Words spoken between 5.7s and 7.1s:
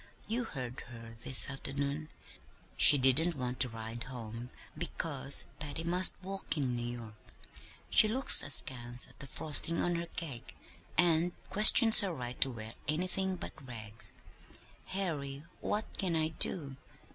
must walk in New